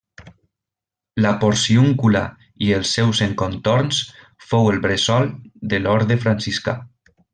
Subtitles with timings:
[1.25, 2.23] La Porciúncula
[2.67, 3.99] i els seus encontorns
[4.53, 5.31] fou el bressol
[5.75, 6.77] de l'Orde Franciscà.